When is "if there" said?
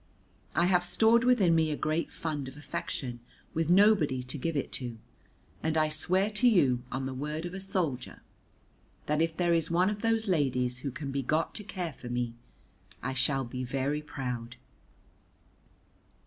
9.21-9.53